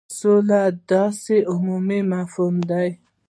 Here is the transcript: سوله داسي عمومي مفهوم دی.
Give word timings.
سوله 0.17 0.61
داسي 0.89 1.37
عمومي 1.51 1.99
مفهوم 2.11 2.55
دی. 2.69 2.87